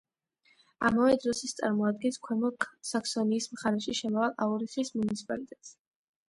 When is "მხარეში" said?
3.53-3.95